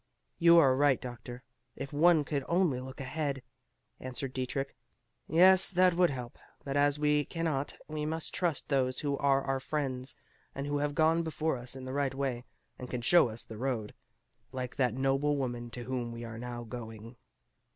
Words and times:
"You 0.39 0.57
are 0.57 0.75
right, 0.75 0.99
doctor. 0.99 1.43
If 1.75 1.93
one 1.93 2.23
could 2.23 2.43
only 2.47 2.79
look 2.79 2.99
ahead!" 2.99 3.43
answered 3.99 4.33
Dietrich. 4.33 4.75
"Yes, 5.27 5.69
that 5.69 5.93
would 5.93 6.09
help; 6.09 6.39
but 6.63 6.75
as 6.75 6.97
we 6.97 7.23
cannot, 7.23 7.75
we 7.87 8.07
must 8.07 8.33
trust 8.33 8.67
those 8.67 9.01
who 9.01 9.15
are 9.19 9.43
our 9.43 9.59
friends, 9.59 10.15
and 10.55 10.65
who 10.65 10.79
have 10.79 10.95
gone 10.95 11.21
before 11.21 11.55
us 11.55 11.75
in 11.75 11.85
the 11.85 11.93
right 11.93 12.15
way, 12.15 12.45
and 12.79 12.89
can 12.89 13.03
show 13.03 13.29
us 13.29 13.45
the 13.45 13.57
road; 13.59 13.93
like 14.51 14.75
that 14.75 14.95
noble 14.95 15.37
woman 15.37 15.69
to 15.69 15.83
whom 15.83 16.11
we 16.11 16.23
are 16.23 16.39
now 16.39 16.63
going." 16.63 17.15